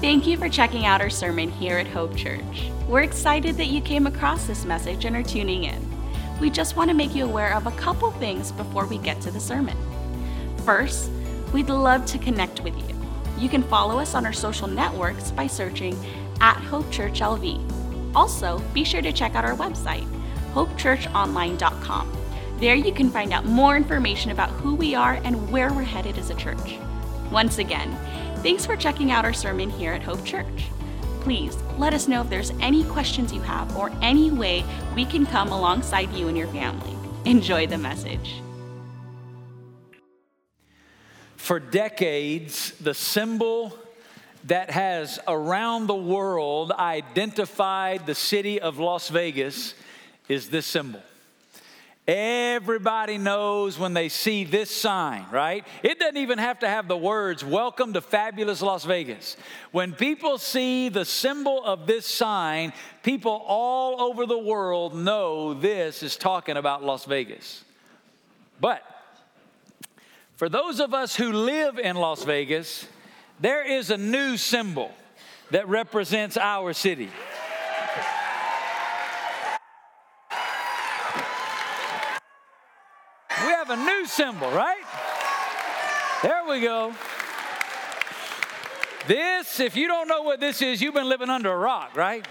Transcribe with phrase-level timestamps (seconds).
[0.00, 2.70] Thank you for checking out our sermon here at Hope Church.
[2.86, 5.84] We're excited that you came across this message and are tuning in.
[6.38, 9.32] We just want to make you aware of a couple things before we get to
[9.32, 9.76] the sermon.
[10.64, 11.10] First,
[11.52, 12.94] we'd love to connect with you.
[13.38, 15.98] You can follow us on our social networks by searching
[16.40, 18.14] at Hope Church LV.
[18.14, 20.06] Also, be sure to check out our website,
[20.54, 22.16] hopechurchonline.com.
[22.60, 26.18] There you can find out more information about who we are and where we're headed
[26.18, 26.78] as a church.
[27.32, 27.90] Once again,
[28.42, 30.68] thanks for checking out our sermon here at Hope Church.
[31.20, 34.64] Please let us know if there's any questions you have or any way
[34.94, 36.94] we can come alongside you and your family.
[37.24, 38.40] Enjoy the message.
[41.36, 43.76] For decades, the symbol
[44.44, 49.74] that has around the world identified the city of Las Vegas
[50.28, 51.02] is this symbol.
[52.08, 55.66] Everybody knows when they see this sign, right?
[55.82, 59.36] It doesn't even have to have the words, Welcome to Fabulous Las Vegas.
[59.72, 62.72] When people see the symbol of this sign,
[63.02, 67.62] people all over the world know this is talking about Las Vegas.
[68.58, 68.82] But
[70.36, 72.86] for those of us who live in Las Vegas,
[73.38, 74.92] there is a new symbol
[75.50, 77.10] that represents our city.
[83.44, 84.82] We have a new symbol, right?
[86.22, 86.94] There we go.
[89.06, 92.26] This, if you don't know what this is, you've been living under a rock, right?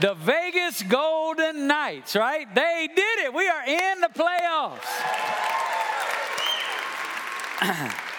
[0.00, 2.52] The Vegas Golden Knights, right?
[2.54, 3.32] They did it.
[3.32, 4.80] We are in the playoffs.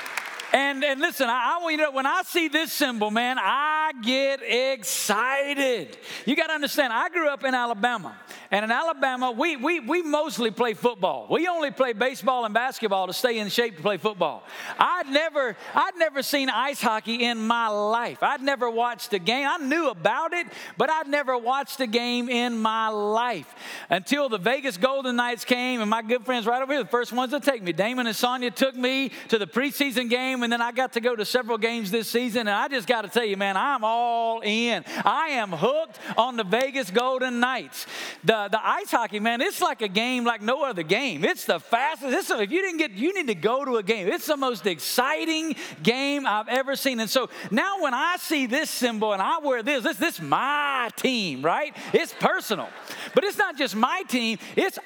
[0.56, 4.40] and, and listen, I, I, you know, when I see this symbol, man, I get
[4.42, 5.98] excited.
[6.26, 8.16] You got to understand, I grew up in Alabama.
[8.52, 11.28] And in Alabama, we, we, we mostly play football.
[11.30, 14.44] We only play baseball and basketball to stay in shape to play football.
[14.80, 18.20] I'd never, I'd never seen ice hockey in my life.
[18.22, 19.46] I'd never watched a game.
[19.46, 20.48] I knew about it,
[20.78, 23.54] but I'd never watched a game in my life
[23.90, 27.12] until the Vegas Golden Knights came, and my good friends right over here, the first
[27.12, 27.74] ones to take me.
[27.74, 31.16] Damon and Sonia took me to the preseason game, and then I got to go
[31.16, 32.42] to several games this season.
[32.42, 34.86] And I just got to tell you, man, I'm all in.
[35.04, 37.88] I am hooked on the Vegas Golden Knights.
[38.24, 41.26] The the, ice hockey, man, it's like a game like no other game.
[41.26, 42.14] It's the fastest.
[42.16, 44.08] It's, if you didn't get, you need to go to a game.
[44.08, 47.00] It's the most exciting game I've ever seen.
[47.00, 50.92] And so now when I see this symbol and I wear this, this, this my
[50.96, 51.76] team, right?
[51.92, 52.70] It's personal.
[53.16, 54.78] But it's not just my team, it's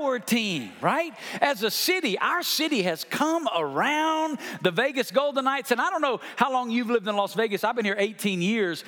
[0.00, 1.12] our team, right?
[1.40, 5.70] As a city, our city has come around the Vegas Golden Knights.
[5.70, 7.64] And I don't know how long you've lived in Las Vegas.
[7.64, 8.84] I've been here 18 years.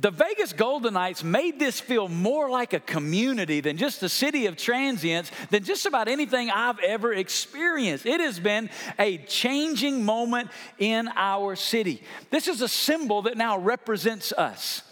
[0.00, 4.46] The Vegas Golden Knights made this feel more like a community than just a city
[4.46, 8.04] of transients, than just about anything I've ever experienced.
[8.04, 12.02] It has been a changing moment in our city.
[12.30, 14.82] This is a symbol that now represents us.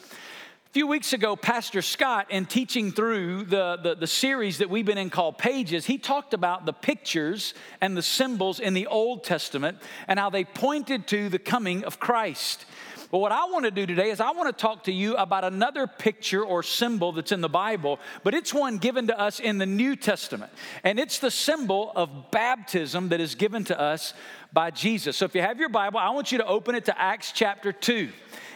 [0.72, 4.86] A few weeks ago, Pastor Scott, in teaching through the, the, the, series that we've
[4.86, 7.52] been in called Pages, he talked about the pictures
[7.82, 9.76] and the symbols in the Old Testament
[10.08, 12.64] and how they pointed to the coming of Christ.
[13.10, 15.44] But what I want to do today is I want to talk to you about
[15.44, 19.58] another picture or symbol that's in the Bible, but it's one given to us in
[19.58, 20.50] the New Testament.
[20.84, 24.14] And it's the symbol of baptism that is given to us
[24.54, 25.18] by Jesus.
[25.18, 27.74] So if you have your Bible, I want you to open it to Acts chapter
[27.74, 28.08] 2.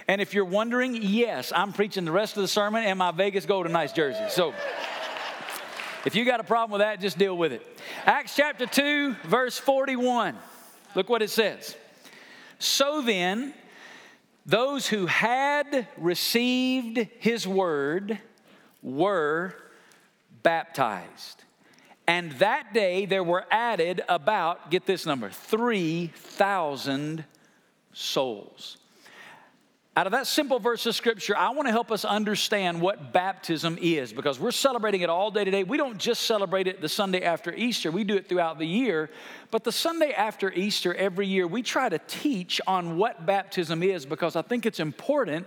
[0.08, 3.44] And if you're wondering, yes, I'm preaching the rest of the sermon in my Vegas
[3.44, 4.24] Golden Knights jersey.
[4.28, 4.54] So
[6.04, 7.66] if you got a problem with that, just deal with it.
[8.04, 10.36] Acts chapter 2, verse 41.
[10.94, 11.76] Look what it says.
[12.60, 13.52] So then,
[14.46, 18.20] those who had received his word
[18.82, 19.54] were
[20.44, 21.42] baptized.
[22.06, 27.24] And that day there were added about, get this number, 3,000
[27.92, 28.76] souls.
[29.98, 33.78] Out of that simple verse of scripture, I want to help us understand what baptism
[33.80, 35.64] is because we're celebrating it all day today.
[35.64, 39.08] We don't just celebrate it the Sunday after Easter, we do it throughout the year.
[39.50, 44.04] But the Sunday after Easter every year, we try to teach on what baptism is
[44.04, 45.46] because I think it's important,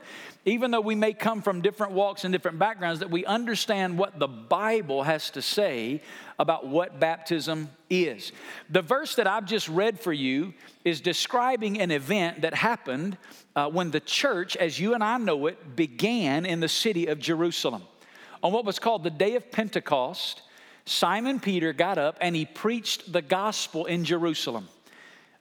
[0.49, 4.19] even though we may come from different walks and different backgrounds, that we understand what
[4.19, 6.01] the Bible has to say
[6.37, 8.31] about what baptism is.
[8.69, 10.53] The verse that I've just read for you
[10.83, 13.17] is describing an event that happened
[13.55, 17.19] uh, when the church, as you and I know it, began in the city of
[17.19, 17.83] Jerusalem.
[18.41, 20.41] On what was called the day of Pentecost,
[20.85, 24.67] Simon Peter got up and he preached the gospel in Jerusalem.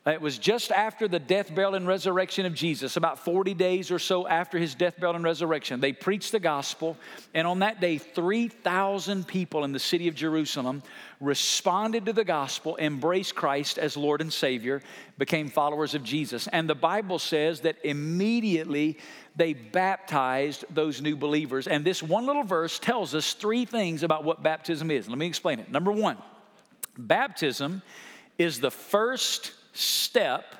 [0.08, 3.90] Uh, it was just after the death, burial, and resurrection of Jesus, about 40 days
[3.90, 5.80] or so after his death, burial, and resurrection.
[5.80, 6.96] They preached the gospel,
[7.34, 10.82] and on that day, 3,000 people in the city of Jerusalem
[11.20, 14.80] responded to the gospel, embraced Christ as Lord and Savior,
[15.18, 16.48] became followers of Jesus.
[16.48, 18.96] And the Bible says that immediately
[19.36, 21.68] they baptized those new believers.
[21.68, 25.06] And this one little verse tells us three things about what baptism is.
[25.06, 25.70] Let me explain it.
[25.70, 26.16] Number one,
[26.96, 27.82] baptism
[28.38, 30.54] is the first step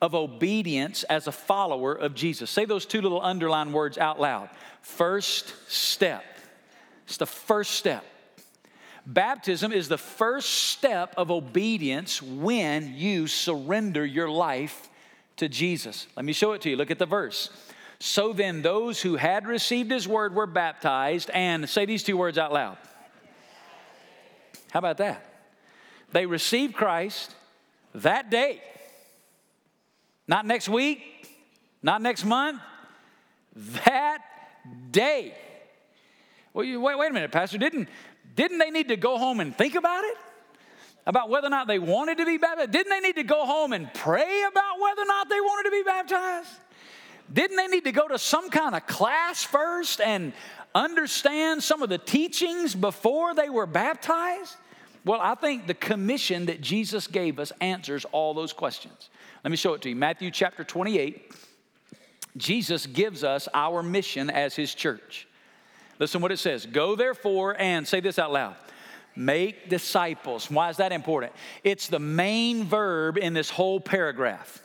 [0.00, 2.50] of obedience as a follower of Jesus.
[2.50, 4.48] Say those two little underlined words out loud.
[4.80, 6.24] First step.
[7.06, 8.04] It's the first step.
[9.06, 14.88] Baptism is the first step of obedience when you surrender your life
[15.36, 16.06] to Jesus.
[16.16, 16.76] Let me show it to you.
[16.76, 17.50] Look at the verse.
[17.98, 22.38] So then, those who had received his word were baptized, and say these two words
[22.38, 22.78] out loud.
[24.70, 25.26] How about that?
[26.12, 27.34] They received Christ
[27.94, 28.62] that day.
[30.26, 31.00] Not next week,
[31.82, 32.60] not next month,
[33.84, 34.18] that
[34.90, 35.34] day.
[36.52, 37.58] Well, you, wait, wait a minute, Pastor.
[37.58, 37.88] Didn't,
[38.34, 40.16] didn't they need to go home and think about it?
[41.06, 42.70] About whether or not they wanted to be baptized?
[42.70, 45.70] Didn't they need to go home and pray about whether or not they wanted to
[45.72, 46.50] be baptized?
[47.32, 50.32] Didn't they need to go to some kind of class first and
[50.74, 54.56] understand some of the teachings before they were baptized?
[55.04, 59.10] Well, I think the commission that Jesus gave us answers all those questions.
[59.42, 59.96] Let me show it to you.
[59.96, 61.32] Matthew chapter 28.
[62.36, 65.26] Jesus gives us our mission as his church.
[65.98, 68.56] Listen what it says Go therefore and say this out loud
[69.16, 70.50] make disciples.
[70.50, 71.32] Why is that important?
[71.64, 74.62] It's the main verb in this whole paragraph.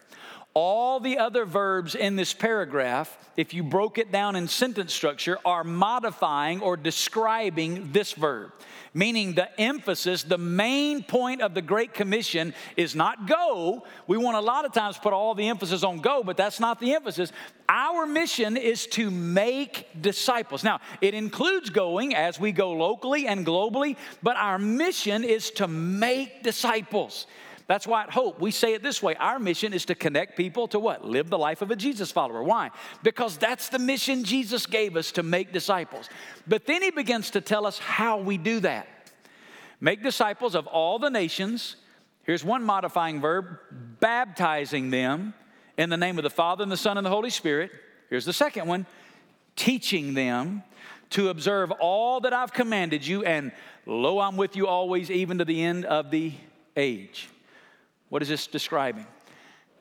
[0.55, 5.37] All the other verbs in this paragraph, if you broke it down in sentence structure,
[5.43, 8.53] are modifying or describing this verb.
[8.93, 13.83] Meaning, the emphasis, the main point of the Great Commission is not go.
[14.07, 16.79] We want a lot of times put all the emphasis on go, but that's not
[16.79, 17.33] the emphasis.
[17.67, 20.63] Our mission is to make disciples.
[20.63, 25.67] Now, it includes going as we go locally and globally, but our mission is to
[25.67, 27.27] make disciples.
[27.67, 30.67] That's why at Hope, we say it this way our mission is to connect people
[30.69, 31.03] to what?
[31.05, 32.43] Live the life of a Jesus follower.
[32.43, 32.69] Why?
[33.01, 36.09] Because that's the mission Jesus gave us to make disciples.
[36.47, 38.87] But then he begins to tell us how we do that.
[39.81, 41.75] Make disciples of all the nations.
[42.23, 43.57] Here's one modifying verb
[43.99, 45.33] baptizing them
[45.77, 47.71] in the name of the Father and the Son and the Holy Spirit.
[48.09, 48.85] Here's the second one
[49.55, 50.63] teaching them
[51.11, 53.51] to observe all that I've commanded you, and
[53.85, 56.33] lo, I'm with you always, even to the end of the
[56.75, 57.29] age.
[58.15, 59.05] What is this describing?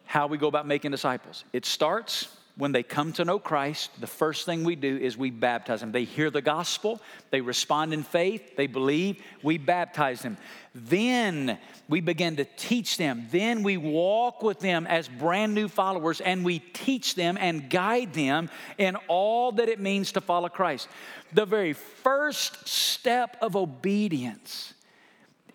[0.06, 1.44] How we go about making disciples.
[1.52, 2.26] It starts
[2.56, 5.92] when they come to know Christ, the first thing we do is we baptize them.
[5.92, 7.00] They hear the gospel,
[7.30, 10.36] they respond in faith, they believe, we baptize them.
[10.74, 11.58] Then
[11.88, 13.28] we begin to teach them.
[13.30, 18.14] Then we walk with them as brand new followers and we teach them and guide
[18.14, 20.88] them in all that it means to follow Christ.
[21.32, 24.74] The very first step of obedience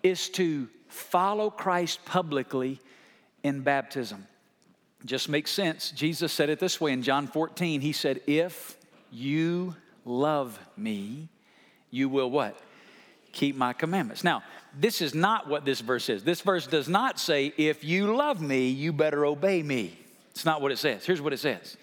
[0.02, 2.80] is to follow Christ publicly
[3.42, 4.26] in baptism.
[5.04, 5.90] Just makes sense.
[5.92, 7.80] Jesus said it this way in John 14.
[7.80, 8.76] He said, If
[9.10, 11.28] you love me,
[11.90, 12.58] you will what?
[13.32, 14.24] Keep my commandments.
[14.24, 14.42] Now,
[14.78, 16.22] this is not what this verse is.
[16.22, 19.98] This verse does not say, If you love me, you better obey me.
[20.30, 21.04] It's not what it says.
[21.04, 21.76] Here's what it says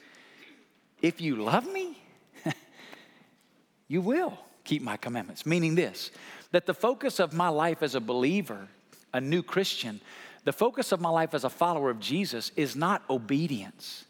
[1.02, 1.98] If you love me,
[3.88, 5.46] you will keep my commandments.
[5.46, 6.12] Meaning this,
[6.52, 8.68] that the focus of my life as a believer
[9.18, 10.00] a new Christian,
[10.46, 14.06] the focus of my life as a follower of Jesus is not obedience.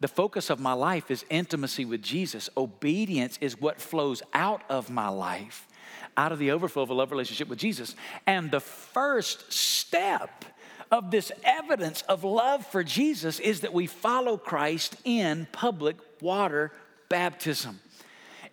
[0.00, 2.50] The focus of my life is intimacy with Jesus.
[2.56, 5.68] Obedience is what flows out of my life,
[6.16, 7.94] out of the overflow of a love relationship with Jesus.
[8.26, 10.44] And the first step
[10.90, 16.72] of this evidence of love for Jesus is that we follow Christ in public water
[17.08, 17.80] baptism.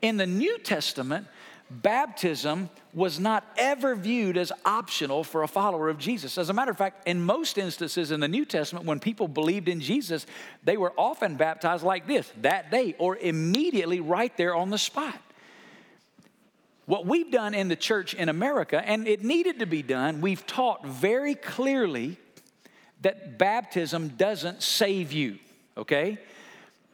[0.02, 1.28] In the New Testament,
[1.70, 6.38] baptism was not ever viewed as optional for a follower of Jesus.
[6.38, 9.68] As a matter of fact, in most instances in the New Testament, when people believed
[9.68, 10.26] in Jesus,
[10.64, 15.20] they were often baptized like this that day or immediately right there on the spot.
[16.86, 20.48] What we've done in the church in America, and it needed to be done, we've
[20.48, 22.18] taught very clearly
[23.02, 25.38] that baptism doesn't save you,
[25.78, 26.18] okay?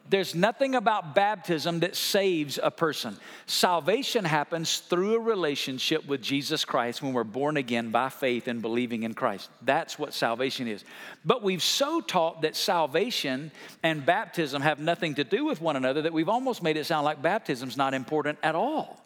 [0.08, 3.16] There's nothing about baptism that saves a person.
[3.46, 8.62] Salvation happens through a relationship with Jesus Christ when we're born again by faith and
[8.62, 9.50] believing in Christ.
[9.62, 10.84] That's what salvation is.
[11.24, 13.50] But we've so taught that salvation
[13.82, 17.04] and baptism have nothing to do with one another that we've almost made it sound
[17.04, 19.05] like baptism's not important at all.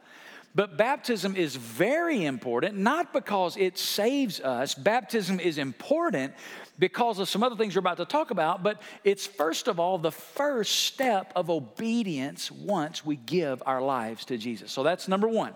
[0.54, 4.74] But baptism is very important, not because it saves us.
[4.74, 6.34] Baptism is important
[6.78, 9.98] because of some other things we're about to talk about, but it's first of all
[9.98, 14.72] the first step of obedience once we give our lives to Jesus.
[14.72, 15.54] So that's number one,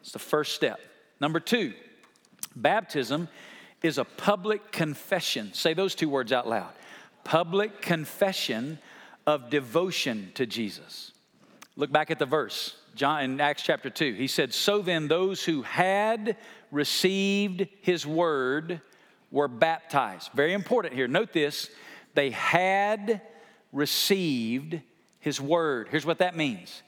[0.00, 0.78] it's the first step.
[1.18, 1.72] Number two,
[2.54, 3.28] baptism
[3.82, 5.54] is a public confession.
[5.54, 6.72] Say those two words out loud
[7.24, 8.78] public confession
[9.26, 11.10] of devotion to Jesus.
[11.74, 12.76] Look back at the verse.
[12.96, 14.14] John in Acts chapter 2.
[14.14, 16.36] He said, So then those who had
[16.70, 18.80] received his word
[19.30, 20.30] were baptized.
[20.32, 21.06] Very important here.
[21.06, 21.70] Note this.
[22.14, 23.20] They had
[23.72, 24.80] received
[25.20, 25.88] his word.
[25.90, 26.82] Here's what that means.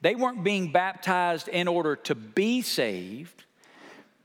[0.00, 3.44] They weren't being baptized in order to be saved.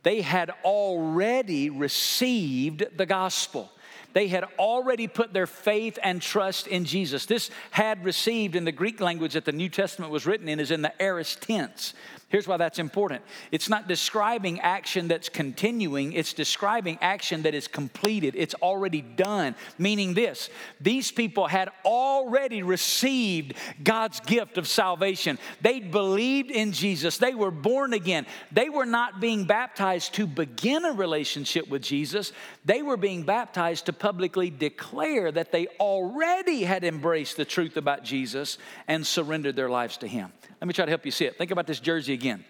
[0.04, 3.72] They had already received the gospel.
[4.16, 7.26] They had already put their faith and trust in Jesus.
[7.26, 10.72] This had received in the Greek language that the New Testament was written in is
[10.72, 11.94] in the aorist tense.
[12.28, 17.68] Here's why that's important it's not describing action that's continuing, it's describing action that is
[17.68, 18.34] completed.
[18.36, 19.56] It's already done.
[19.78, 20.50] Meaning this
[20.82, 23.54] these people had already received
[23.84, 25.38] God's gift of salvation.
[25.62, 28.26] They believed in Jesus, they were born again.
[28.52, 32.32] They were not being baptized to begin a relationship with Jesus,
[32.66, 38.04] they were being baptized to publicly declare that they already had embraced the truth about
[38.04, 40.32] Jesus and surrendered their lives to Him.
[40.66, 41.38] Let me try to help you see it.
[41.38, 42.44] Think about this jersey again.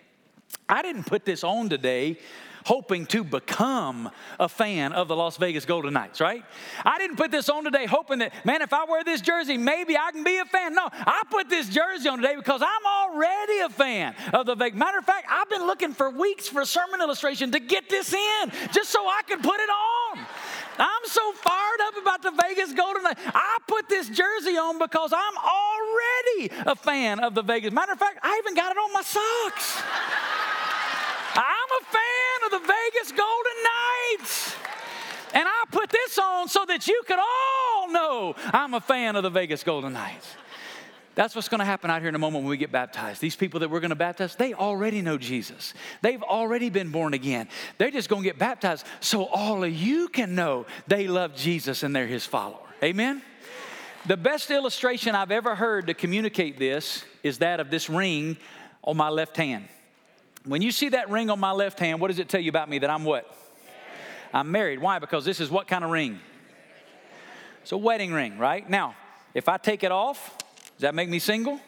[0.69, 2.17] I didn't put this on today
[2.63, 6.41] hoping to become a fan of the Las Vegas Golden Knights, right?
[6.85, 9.97] I didn't put this on today hoping that, man, if I wear this jersey, maybe
[9.97, 10.73] I can be a fan.
[10.73, 14.79] No, I put this jersey on today because I'm already a fan of the Vegas.
[14.79, 18.13] Matter of fact, I've been looking for weeks for a sermon illustration to get this
[18.13, 20.25] in just so I can put it on.
[20.77, 23.21] I'm so fired up about the Vegas Golden Knights.
[23.25, 27.71] I put this jersey on because I'm already a fan of the Vegas.
[27.71, 29.81] Matter of fact, I even got it on my socks.
[31.35, 34.55] I'm a fan of the Vegas Golden Knights.
[35.33, 39.23] And I put this on so that you could all know I'm a fan of
[39.23, 40.27] the Vegas Golden Knights.
[41.15, 43.21] That's what's going to happen out here in a moment when we get baptized.
[43.21, 45.73] These people that we're going to baptize, they already know Jesus.
[46.01, 47.47] They've already been born again.
[47.77, 51.83] They're just going to get baptized so all of you can know they love Jesus
[51.83, 52.59] and they're his follower.
[52.83, 53.21] Amen?
[54.05, 58.37] The best illustration I've ever heard to communicate this is that of this ring
[58.83, 59.67] on my left hand.
[60.43, 62.69] When you see that ring on my left hand, what does it tell you about
[62.69, 62.79] me?
[62.79, 63.33] That I'm what?
[64.33, 64.79] I'm married.
[64.79, 64.99] Why?
[64.99, 66.19] Because this is what kind of ring?
[67.63, 68.69] It's a wedding ring, right?
[68.69, 68.95] Now,
[69.33, 70.37] if I take it off,
[70.75, 71.59] does that make me single?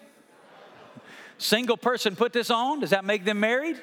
[1.37, 3.77] Single person put this on, does that make them married?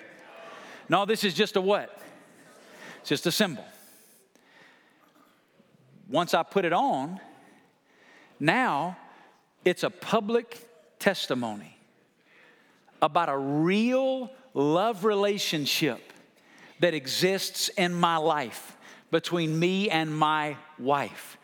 [0.88, 1.98] No, this is just a what?
[3.00, 3.64] It's just a symbol.
[6.08, 7.20] Once I put it on,
[8.38, 8.96] now
[9.64, 10.58] it's a public
[10.98, 11.76] testimony
[13.00, 16.12] about a real love relationship
[16.80, 18.76] that exists in my life
[19.10, 21.38] between me and my wife.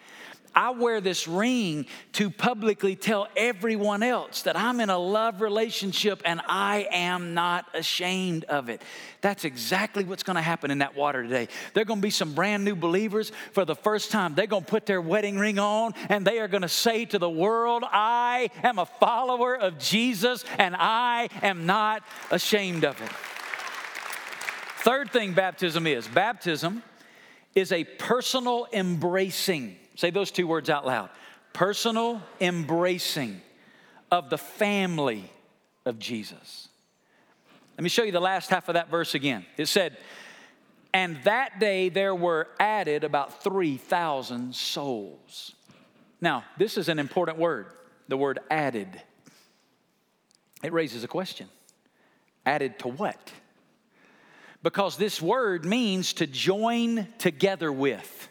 [0.54, 6.22] I wear this ring to publicly tell everyone else that I'm in a love relationship
[6.24, 8.82] and I am not ashamed of it.
[9.20, 11.48] That's exactly what's to happen in that water today.
[11.74, 14.34] They're going to be some brand new believers for the first time.
[14.34, 17.84] They're to put their wedding ring on and they are to say to the world,
[17.86, 23.10] I am a follower of Jesus and I am not ashamed of it.
[24.82, 26.82] Third thing baptism is baptism
[27.54, 31.10] is a personal embracing Say those two words out loud
[31.52, 33.38] personal embracing
[34.10, 35.30] of the family
[35.84, 36.68] of Jesus.
[37.76, 39.44] Let me show you the last half of that verse again.
[39.58, 39.98] It said,
[40.94, 45.54] And that day there were added about 3,000 souls.
[46.18, 47.66] Now, this is an important word,
[48.08, 49.02] the word added.
[50.62, 51.46] It raises a question.
[52.46, 53.32] Added to what?
[54.62, 58.29] Because this word means to join together with.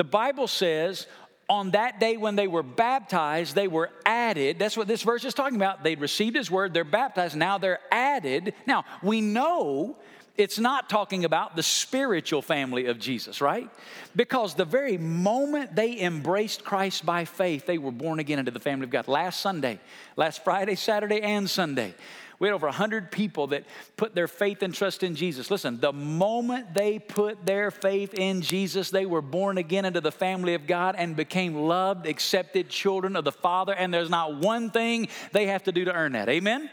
[0.00, 1.06] The Bible says
[1.46, 4.58] on that day when they were baptized, they were added.
[4.58, 5.84] That's what this verse is talking about.
[5.84, 8.54] They'd received his word, they're baptized, now they're added.
[8.66, 9.98] Now, we know
[10.40, 13.68] it's not talking about the spiritual family of Jesus, right?
[14.16, 18.58] Because the very moment they embraced Christ by faith, they were born again into the
[18.58, 19.06] family of God.
[19.06, 19.78] Last Sunday,
[20.16, 21.94] last Friday, Saturday, and Sunday,
[22.38, 23.64] we had over 100 people that
[23.98, 25.50] put their faith and trust in Jesus.
[25.50, 30.10] Listen, the moment they put their faith in Jesus, they were born again into the
[30.10, 33.74] family of God and became loved, accepted children of the Father.
[33.74, 36.30] And there's not one thing they have to do to earn that.
[36.30, 36.70] Amen?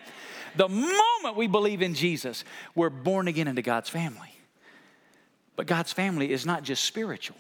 [0.58, 4.34] The moment we believe in Jesus, we're born again into God's family.
[5.56, 7.38] But God's family is not just spiritual,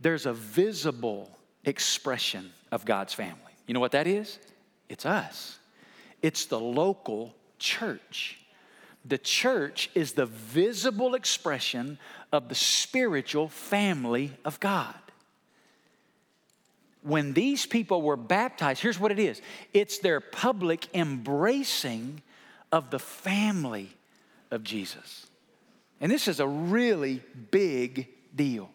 [0.00, 1.30] there's a visible
[1.64, 3.52] expression of God's family.
[3.66, 4.38] You know what that is?
[4.88, 5.58] It's us.
[6.22, 8.38] It's the local church.
[9.04, 11.98] The church is the visible expression
[12.32, 14.94] of the spiritual family of God.
[17.02, 19.40] When these people were baptized, here's what it is
[19.72, 22.22] it's their public embracing
[22.70, 23.90] of the family
[24.50, 25.26] of Jesus.
[26.00, 28.70] And this is a really big deal.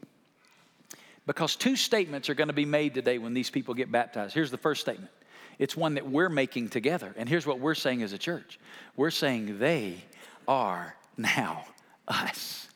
[1.26, 4.34] Because two statements are going to be made today when these people get baptized.
[4.34, 5.12] Here's the first statement
[5.60, 7.14] it's one that we're making together.
[7.18, 8.60] And here's what we're saying as a church
[8.96, 10.04] we're saying they
[10.48, 11.66] are now
[12.08, 12.68] us.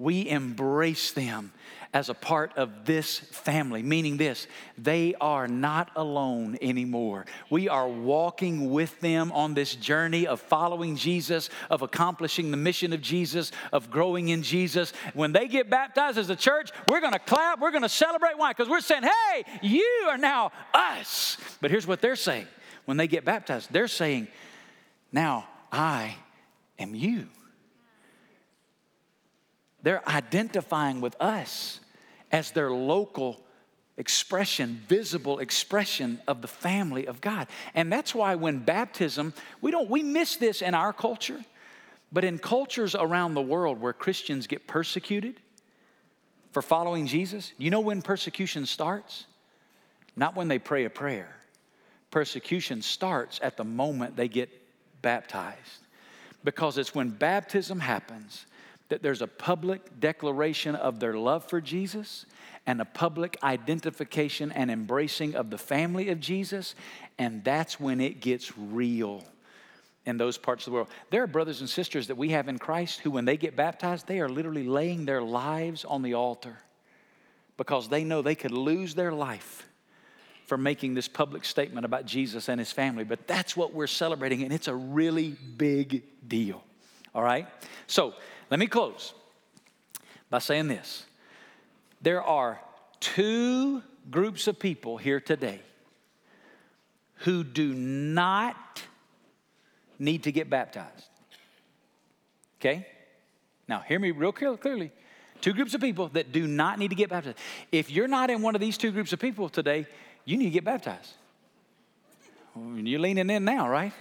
[0.00, 1.52] We embrace them
[1.92, 4.46] as a part of this family, meaning this
[4.78, 7.26] they are not alone anymore.
[7.50, 12.94] We are walking with them on this journey of following Jesus, of accomplishing the mission
[12.94, 14.94] of Jesus, of growing in Jesus.
[15.12, 18.38] When they get baptized as a church, we're gonna clap, we're gonna celebrate.
[18.38, 18.52] Why?
[18.52, 21.36] Because we're saying, hey, you are now us.
[21.60, 22.46] But here's what they're saying
[22.86, 24.28] when they get baptized they're saying,
[25.12, 26.16] now I
[26.78, 27.28] am you.
[29.82, 31.80] They're identifying with us
[32.32, 33.40] as their local
[33.96, 37.48] expression, visible expression of the family of God.
[37.74, 41.44] And that's why when baptism, we don't we miss this in our culture,
[42.12, 45.40] but in cultures around the world where Christians get persecuted
[46.52, 49.26] for following Jesus, you know when persecution starts?
[50.16, 51.36] Not when they pray a prayer.
[52.10, 54.50] Persecution starts at the moment they get
[55.00, 55.86] baptized.
[56.42, 58.46] Because it's when baptism happens
[58.90, 62.26] that there's a public declaration of their love for Jesus
[62.66, 66.74] and a public identification and embracing of the family of Jesus,
[67.18, 69.24] and that's when it gets real
[70.06, 70.88] in those parts of the world.
[71.10, 74.06] There are brothers and sisters that we have in Christ who, when they get baptized,
[74.06, 76.56] they are literally laying their lives on the altar
[77.56, 79.66] because they know they could lose their life
[80.46, 83.04] for making this public statement about Jesus and his family.
[83.04, 86.64] But that's what we're celebrating, and it's a really big deal.
[87.14, 87.46] All right?
[87.86, 88.14] So,
[88.50, 89.14] let me close
[90.28, 91.04] by saying this
[92.02, 92.60] there are
[92.98, 95.60] two groups of people here today
[97.20, 98.82] who do not
[99.98, 101.08] need to get baptized.
[102.58, 102.86] Okay?
[103.68, 104.90] Now, hear me real clearly.
[105.40, 107.38] Two groups of people that do not need to get baptized.
[107.70, 109.86] If you're not in one of these two groups of people today,
[110.24, 111.12] you need to get baptized.
[112.56, 113.92] You're leaning in now, right?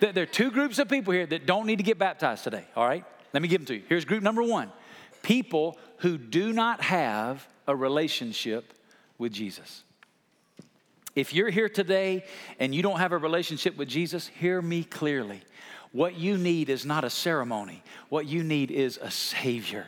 [0.00, 2.86] There are two groups of people here that don't need to get baptized today, all
[2.86, 3.04] right?
[3.34, 3.82] Let me give them to you.
[3.88, 4.72] Here's group number one
[5.22, 8.72] people who do not have a relationship
[9.18, 9.82] with Jesus.
[11.14, 12.24] If you're here today
[12.58, 15.42] and you don't have a relationship with Jesus, hear me clearly.
[15.92, 17.82] What you need is not a ceremony.
[18.08, 19.86] What you need is a Savior.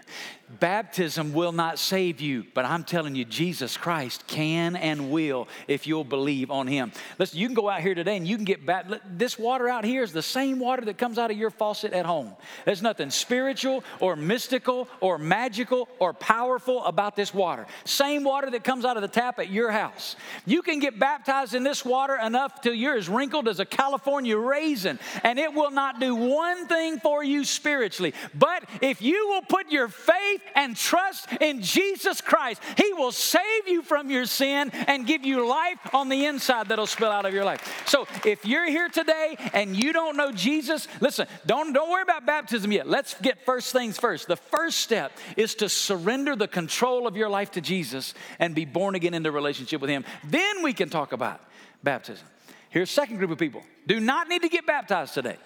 [0.49, 5.89] Baptism will not save you, but I'm telling you, Jesus Christ can and will if
[5.89, 6.93] you'll believe on Him.
[7.19, 8.87] Listen, you can go out here today and you can get back.
[9.11, 12.07] This water out here is the same water that comes out of your faucet at
[12.07, 12.33] home.
[12.65, 17.67] There's nothing spiritual or mystical or magical or powerful about this water.
[17.85, 20.15] Same water that comes out of the tap at your house.
[20.47, 24.37] You can get baptized in this water enough till you're as wrinkled as a California
[24.39, 28.15] raisin, and it will not do one thing for you spiritually.
[28.33, 33.12] But if you will put your faith faith and trust in Jesus Christ, He will
[33.12, 37.25] save you from your sin and give you life on the inside that'll spill out
[37.25, 37.85] of your life.
[37.87, 42.27] So if you're here today and you don't know Jesus, listen, don't, don't worry about
[42.27, 42.88] baptism yet.
[42.88, 44.29] Let's get first things first.
[44.29, 48.64] The first step is to surrender the control of your life to Jesus and be
[48.64, 50.05] born again into relationship with Him.
[50.25, 51.40] Then we can talk about
[51.83, 52.27] baptism.
[52.70, 55.37] Here's second group of people do not need to get baptized today.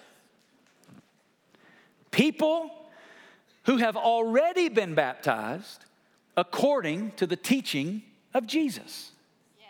[2.09, 2.69] People
[3.63, 5.85] who have already been baptized
[6.35, 8.01] according to the teaching
[8.33, 9.11] of Jesus.
[9.59, 9.69] Yes.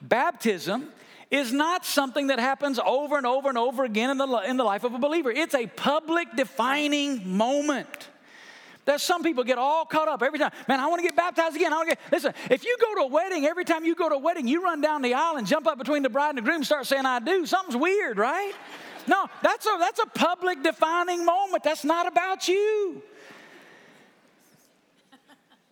[0.00, 0.88] Baptism
[1.30, 4.64] is not something that happens over and over and over again in the, in the
[4.64, 5.30] life of a believer.
[5.30, 8.08] It's a public defining moment.
[8.84, 10.50] That some people get all caught up every time.
[10.68, 11.72] Man, I want to get baptized again.
[11.72, 12.12] I want to get.
[12.12, 14.62] Listen, if you go to a wedding, every time you go to a wedding, you
[14.62, 17.06] run down the aisle and jump up between the bride and the groom, start saying
[17.06, 18.52] "I do." Something's weird, right?
[19.06, 21.64] No, that's a, that's a public defining moment.
[21.64, 23.02] That's not about you.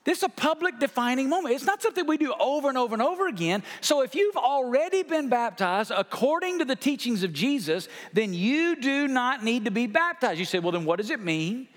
[0.05, 1.55] This is a public defining moment.
[1.55, 3.63] It's not something we do over and over and over again.
[3.83, 9.07] So if you've already been baptized according to the teachings of Jesus, then you do
[9.07, 10.39] not need to be baptized.
[10.39, 11.69] You say, well, then what does it mean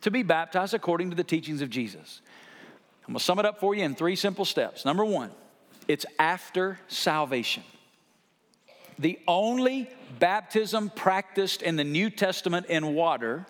[0.00, 2.22] to be baptized according to the teachings of Jesus?
[3.06, 4.84] I'm going to sum it up for you in three simple steps.
[4.84, 5.30] Number one,
[5.86, 7.62] it's after salvation.
[8.98, 13.46] The only baptism practiced in the New Testament in water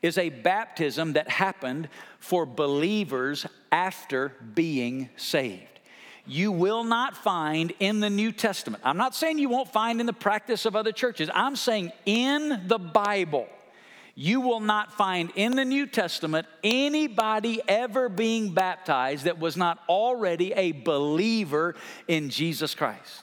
[0.00, 1.88] is a baptism that happened
[2.20, 5.64] for believers after being saved.
[6.28, 8.82] you will not find in the New Testament.
[8.84, 11.30] I'm not saying you won't find in the practice of other churches.
[11.34, 13.48] I'm saying in the Bible,
[14.14, 19.78] you will not find in the New Testament anybody ever being baptized that was not
[19.88, 21.74] already a believer
[22.06, 23.22] in Jesus Christ.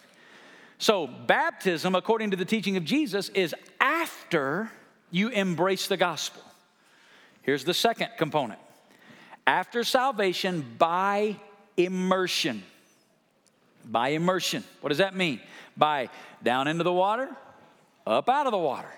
[0.77, 4.71] So, baptism, according to the teaching of Jesus, is after
[5.09, 6.41] you embrace the gospel.
[7.41, 8.59] Here's the second component
[9.47, 11.37] after salvation by
[11.77, 12.63] immersion.
[13.85, 14.63] By immersion.
[14.81, 15.39] What does that mean?
[15.77, 16.09] By
[16.43, 17.29] down into the water,
[18.07, 18.89] up out of the water.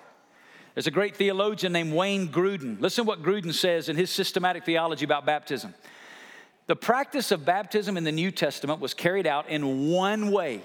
[0.73, 2.79] There's a great theologian named Wayne Grudem.
[2.79, 5.73] Listen to what Grudem says in his systematic theology about baptism.
[6.67, 10.61] The practice of baptism in the New Testament was carried out in one way.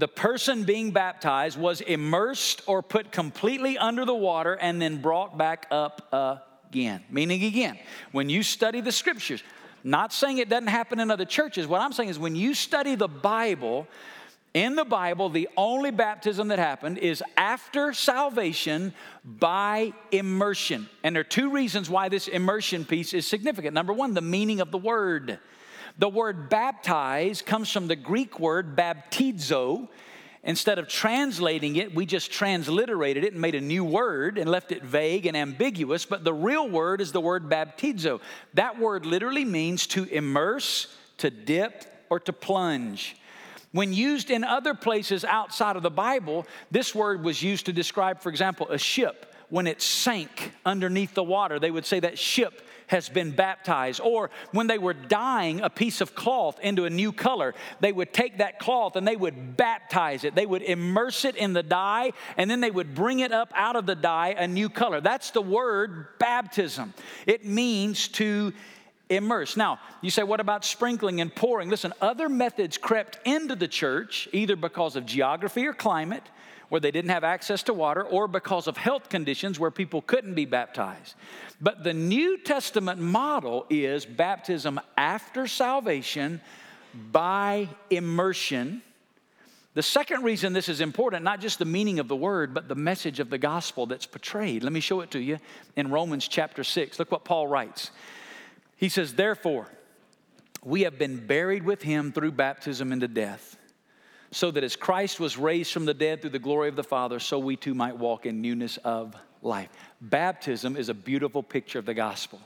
[0.00, 5.36] The person being baptized was immersed or put completely under the water and then brought
[5.36, 7.04] back up again.
[7.10, 7.78] Meaning, again,
[8.10, 9.42] when you study the scriptures,
[9.84, 12.94] not saying it doesn't happen in other churches, what I'm saying is when you study
[12.94, 13.86] the Bible,
[14.54, 20.88] in the Bible, the only baptism that happened is after salvation by immersion.
[21.02, 23.74] And there are two reasons why this immersion piece is significant.
[23.74, 25.40] Number one, the meaning of the word.
[25.98, 29.88] The word baptize comes from the Greek word baptizo.
[30.42, 34.72] Instead of translating it, we just transliterated it and made a new word and left
[34.72, 36.06] it vague and ambiguous.
[36.06, 38.20] But the real word is the word baptizo.
[38.54, 43.16] That word literally means to immerse, to dip, or to plunge.
[43.72, 48.20] When used in other places outside of the Bible, this word was used to describe,
[48.20, 49.26] for example, a ship.
[49.50, 54.00] When it sank underneath the water, they would say that ship has been baptized.
[54.00, 58.12] Or when they were dyeing a piece of cloth into a new color, they would
[58.12, 60.34] take that cloth and they would baptize it.
[60.34, 63.76] They would immerse it in the dye and then they would bring it up out
[63.76, 65.00] of the dye a new color.
[65.00, 66.92] That's the word baptism.
[67.26, 68.52] It means to
[69.10, 69.56] immerse.
[69.56, 71.68] Now, you say, what about sprinkling and pouring?
[71.68, 76.22] Listen, other methods crept into the church either because of geography or climate,
[76.70, 80.34] where they didn't have access to water, or because of health conditions where people couldn't
[80.34, 81.16] be baptized.
[81.60, 86.40] But the New Testament model is baptism after salvation
[86.94, 88.82] by immersion.
[89.74, 92.74] The second reason this is important, not just the meaning of the word, but the
[92.74, 94.62] message of the gospel that's portrayed.
[94.62, 95.38] Let me show it to you
[95.76, 96.98] in Romans chapter 6.
[96.98, 97.90] Look what Paul writes.
[98.80, 99.68] He says, Therefore,
[100.64, 103.58] we have been buried with him through baptism into death,
[104.30, 107.20] so that as Christ was raised from the dead through the glory of the Father,
[107.20, 109.68] so we too might walk in newness of life.
[110.00, 112.40] Baptism is a beautiful picture of the gospel.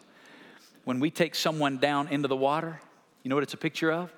[0.83, 2.81] When we take someone down into the water,
[3.23, 4.13] you know what it's a picture of?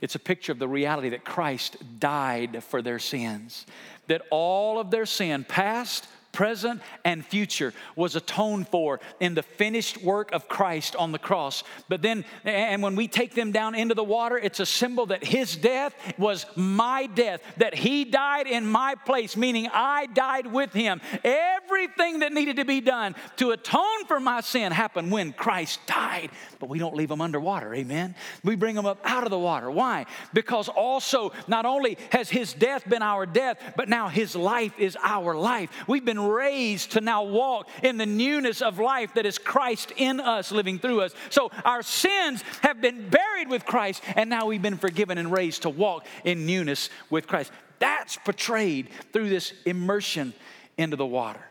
[0.00, 3.66] It's a picture of the reality that Christ died for their sins,
[4.06, 10.02] that all of their sin, past, present, and future was atoned for in the finished
[10.02, 11.62] work of Christ on the cross.
[11.88, 15.24] But then, and when we take them down into the water, it's a symbol that
[15.24, 20.72] his death was my death, that he died in my place, meaning I died with
[20.72, 21.00] him.
[21.22, 26.30] Everything that needed to be done to atone for my sin happened when Christ died.
[26.58, 28.14] But we don't leave them underwater, amen?
[28.42, 29.70] We bring them up out of the water.
[29.70, 30.06] Why?
[30.32, 34.96] Because also, not only has his death been our death, but now his life is
[35.02, 35.70] our life.
[35.86, 40.20] We've been raised to now walk in the newness of life that is Christ in
[40.20, 41.14] us, living through us.
[41.30, 45.62] So our sins have been buried with Christ, and now we've been forgiven and raised
[45.62, 47.52] to walk in newness with Christ.
[47.78, 50.32] That's portrayed through this immersion
[50.78, 51.42] into the water.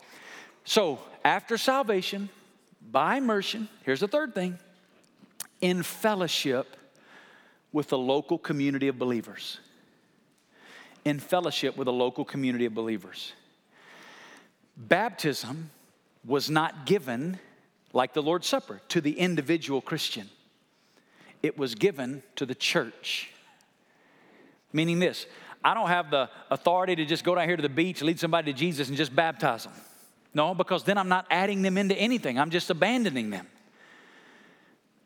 [0.65, 2.29] So after salvation,
[2.91, 4.59] by immersion, here's the third thing
[5.61, 6.75] in fellowship
[7.71, 9.59] with the local community of believers.
[11.05, 13.33] In fellowship with a local community of believers.
[14.75, 15.69] Baptism
[16.25, 17.39] was not given
[17.91, 20.29] like the Lord's Supper to the individual Christian,
[21.41, 23.29] it was given to the church.
[24.71, 25.27] Meaning this
[25.63, 28.51] I don't have the authority to just go down here to the beach, lead somebody
[28.51, 29.73] to Jesus, and just baptize them.
[30.33, 33.47] No, because then I'm not adding them into anything, I'm just abandoning them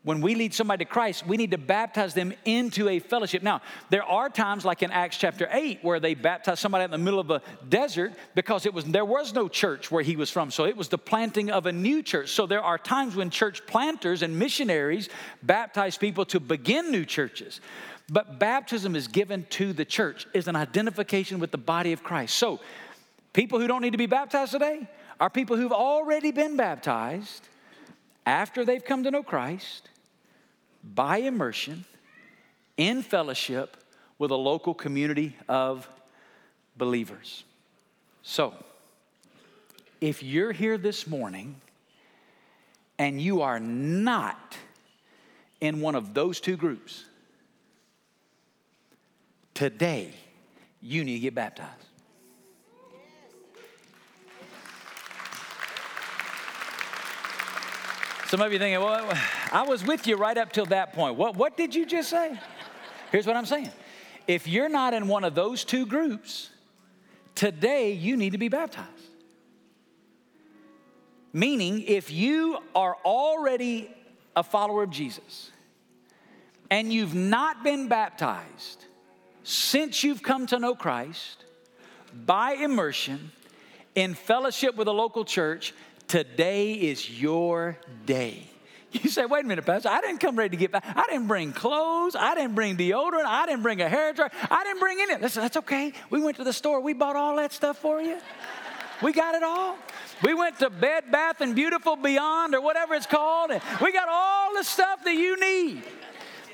[0.08, 3.42] when we lead somebody to Christ, we need to baptize them into a fellowship.
[3.42, 6.96] Now, there are times like in Acts chapter 8 where they baptized somebody in the
[6.96, 10.50] middle of a desert because it was there was no church where he was from.
[10.50, 12.30] So it was the planting of a new church.
[12.30, 15.10] So there are times when church planters and missionaries
[15.42, 17.60] baptize people to begin new churches.
[18.08, 22.34] But baptism is given to the church is an identification with the body of Christ.
[22.36, 22.60] So
[23.34, 24.88] people who don't need to be baptized today
[25.20, 27.46] are people who've already been baptized
[28.24, 29.90] after they've come to know Christ
[30.82, 31.84] by immersion
[32.76, 33.76] in fellowship
[34.18, 35.88] with a local community of
[36.76, 37.44] believers.
[38.22, 38.54] So,
[40.00, 41.56] if you're here this morning
[42.98, 44.56] and you are not
[45.60, 47.04] in one of those two groups,
[49.54, 50.12] today
[50.80, 51.87] you need to get baptized.
[58.28, 59.10] Some of you thinking, well,
[59.52, 61.16] I was with you right up till that point.
[61.16, 62.38] What, what did you just say?
[63.10, 63.70] Here's what I'm saying.
[64.26, 66.50] If you're not in one of those two groups,
[67.34, 68.90] today you need to be baptized.
[71.32, 73.90] Meaning, if you are already
[74.36, 75.50] a follower of Jesus
[76.70, 78.84] and you've not been baptized
[79.42, 81.46] since you've come to know Christ
[82.26, 83.32] by immersion
[83.94, 85.72] in fellowship with a local church,
[86.08, 88.42] Today is your day.
[88.90, 90.82] You say, wait a minute, Pastor, I didn't come ready to get back.
[90.86, 92.16] I didn't bring clothes.
[92.16, 93.26] I didn't bring deodorant.
[93.26, 94.30] I didn't bring a hair dryer.
[94.50, 95.20] I didn't bring any.
[95.20, 95.92] Listen, that's okay.
[96.08, 96.80] We went to the store.
[96.80, 98.16] We bought all that stuff for you.
[99.02, 99.76] We got it all.
[100.22, 103.50] We went to Bed Bath and Beautiful Beyond or whatever it's called.
[103.50, 105.82] And we got all the stuff that you need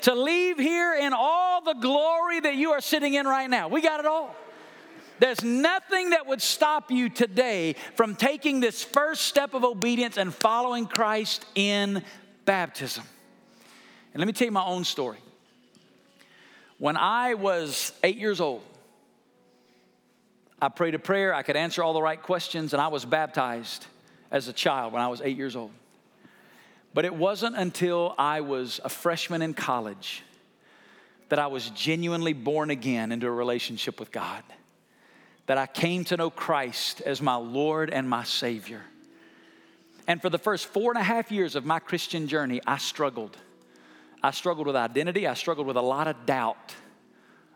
[0.03, 3.69] to leave here in all the glory that you are sitting in right now.
[3.69, 4.35] We got it all.
[5.19, 10.35] There's nothing that would stop you today from taking this first step of obedience and
[10.35, 12.03] following Christ in
[12.45, 13.05] baptism.
[14.13, 15.19] And let me tell you my own story.
[16.79, 18.63] When I was eight years old,
[20.61, 23.87] I prayed a prayer, I could answer all the right questions, and I was baptized
[24.31, 25.71] as a child when I was eight years old.
[26.93, 30.23] But it wasn't until I was a freshman in college
[31.29, 34.43] that I was genuinely born again into a relationship with God
[35.47, 38.83] that I came to know Christ as my Lord and my Savior.
[40.07, 43.37] And for the first four and a half years of my Christian journey, I struggled.
[44.23, 46.75] I struggled with identity, I struggled with a lot of doubt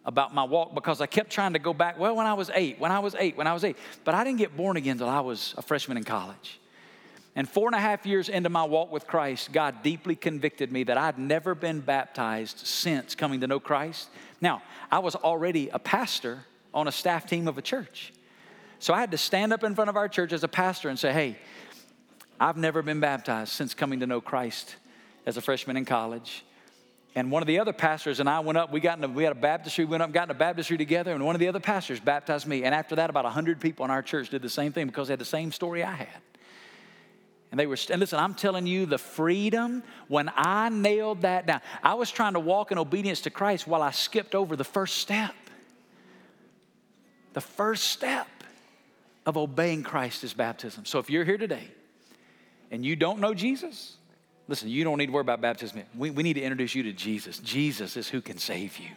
[0.05, 1.98] about my walk because I kept trying to go back.
[1.98, 3.77] Well, when I was eight, when I was eight, when I was eight.
[4.05, 6.61] But I didn't get born again until I was a freshman in college.
[7.37, 10.83] And four and a half years into my walk with Christ, God deeply convicted me
[10.85, 14.09] that I'd never been baptized since coming to know Christ.
[14.40, 18.12] Now, I was already a pastor on a staff team of a church.
[18.78, 20.98] So I had to stand up in front of our church as a pastor and
[20.98, 21.38] say, hey,
[22.38, 24.76] I've never been baptized since coming to know Christ
[25.26, 26.44] as a freshman in college.
[27.14, 29.24] And one of the other pastors and I went up, we got in a, we
[29.24, 31.48] had a baptistry, we went up, got in a baptistry together, and one of the
[31.48, 32.62] other pastors baptized me.
[32.62, 35.12] And after that, about 100 people in our church did the same thing because they
[35.12, 36.20] had the same story I had.
[37.50, 41.62] And they were, and listen, I'm telling you, the freedom, when I nailed that down,
[41.83, 44.98] I was trying to walk in obedience to Christ while I skipped over the first
[44.98, 45.35] step.
[47.38, 48.27] The first step
[49.24, 50.85] of obeying Christ is baptism.
[50.85, 51.68] So if you're here today
[52.72, 53.96] and you don't know Jesus,
[54.48, 55.85] listen, you don't need to worry about baptism.
[55.96, 57.38] We, we need to introduce you to Jesus.
[57.38, 58.88] Jesus is who can save you.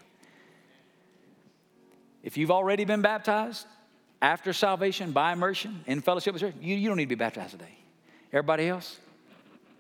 [2.24, 3.68] If you've already been baptized
[4.24, 7.52] after salvation by immersion in fellowship with church, you, you don't need to be baptized
[7.52, 7.78] today.
[8.34, 8.98] Everybody else,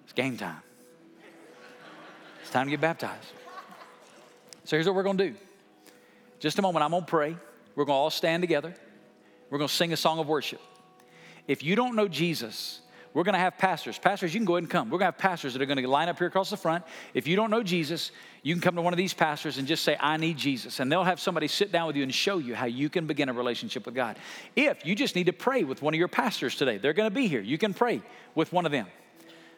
[0.03, 0.61] it's game time.
[2.43, 3.25] It's time to get baptized.
[4.65, 5.35] So here's what we're going to do.
[6.39, 7.35] Just a moment, I'm going to pray.
[7.75, 8.73] We're going to all stand together.
[9.49, 10.61] We're going to sing a song of worship.
[11.47, 12.81] If you don't know Jesus,
[13.13, 13.99] we're going to have pastors.
[13.99, 14.89] Pastors, you can go ahead and come.
[14.89, 16.85] We're going to have pastors that are going to line up here across the front.
[17.13, 19.83] If you don't know Jesus, you can come to one of these pastors and just
[19.83, 20.79] say, I need Jesus.
[20.79, 23.27] And they'll have somebody sit down with you and show you how you can begin
[23.27, 24.17] a relationship with God.
[24.55, 27.13] If you just need to pray with one of your pastors today, they're going to
[27.13, 27.41] be here.
[27.41, 28.01] You can pray
[28.33, 28.87] with one of them.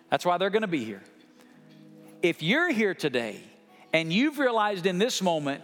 [0.10, 1.04] That's why they're going to be here.
[2.24, 3.40] If you're here today
[3.92, 5.64] and you've realized in this moment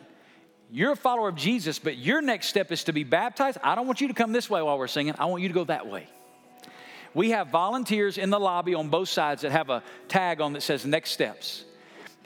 [0.72, 3.58] you're a follower of Jesus, but your next step is to be baptized.
[3.64, 5.16] I don't want you to come this way while we're singing.
[5.18, 6.08] I want you to go that way.
[7.14, 10.62] We have volunteers in the lobby on both sides that have a tag on that
[10.62, 11.66] says next steps.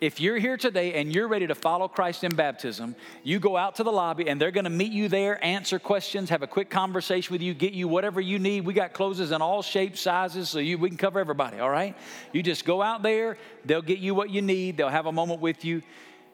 [0.01, 3.75] If you're here today and you're ready to follow Christ in baptism, you go out
[3.75, 6.69] to the lobby and they're going to meet you there, answer questions, have a quick
[6.69, 8.65] conversation with you, get you whatever you need.
[8.65, 11.95] We got clothes in all shapes, sizes, so you, we can cover everybody, all right?
[12.34, 15.39] You just go out there, they'll get you what you need, they'll have a moment
[15.39, 15.82] with you,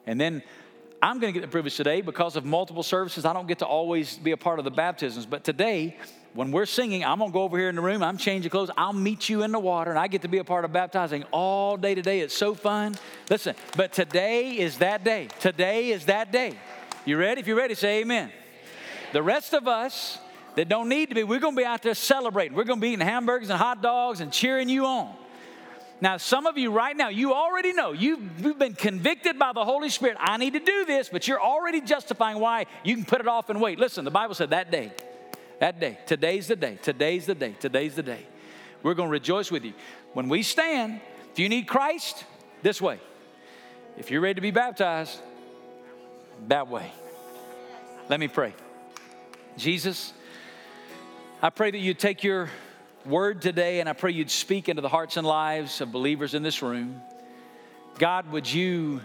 [0.04, 0.42] and then
[1.02, 3.24] I'm going to get the privilege today because of multiple services.
[3.24, 5.96] I don't get to always be a part of the baptisms, but today,
[6.34, 8.02] when we're singing, I'm going to go over here in the room.
[8.02, 8.70] I'm changing clothes.
[8.76, 11.24] I'll meet you in the water, and I get to be a part of baptizing
[11.32, 12.20] all day today.
[12.20, 12.96] It's so fun.
[13.30, 15.28] Listen, but today is that day.
[15.40, 16.52] Today is that day.
[17.06, 17.40] You ready?
[17.40, 18.30] If you're ready, say amen.
[19.14, 20.18] The rest of us
[20.54, 22.54] that don't need to be, we're going to be out there celebrating.
[22.54, 25.14] We're going to be eating hamburgers and hot dogs and cheering you on.
[26.00, 29.64] Now, some of you right now, you already know, you've, you've been convicted by the
[29.64, 30.16] Holy Spirit.
[30.18, 33.50] I need to do this, but you're already justifying why you can put it off
[33.50, 33.78] and wait.
[33.78, 34.92] Listen, the Bible said that day,
[35.58, 38.26] that day, today's the day, today's the day, today's the day.
[38.82, 39.74] We're going to rejoice with you.
[40.14, 41.00] When we stand,
[41.32, 42.24] if you need Christ,
[42.62, 42.98] this way.
[43.98, 45.20] If you're ready to be baptized,
[46.48, 46.90] that way.
[48.08, 48.54] Let me pray.
[49.58, 50.14] Jesus,
[51.42, 52.48] I pray that you take your
[53.06, 56.42] word today, and I pray you'd speak into the hearts and lives of believers in
[56.42, 57.00] this room.
[57.98, 59.00] God, would you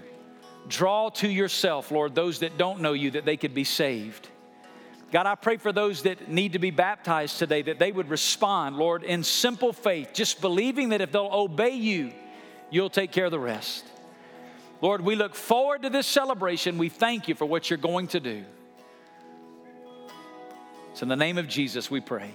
[0.67, 4.27] Draw to yourself, Lord, those that don't know you, that they could be saved.
[5.11, 8.77] God, I pray for those that need to be baptized today that they would respond,
[8.77, 12.11] Lord, in simple faith, just believing that if they'll obey you,
[12.71, 13.85] you'll take care of the rest.
[14.81, 16.77] Lord, we look forward to this celebration.
[16.77, 18.43] We thank you for what you're going to do.
[20.91, 22.31] It's in the name of Jesus we pray.